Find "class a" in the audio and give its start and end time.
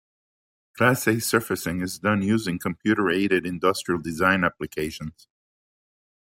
0.75-1.19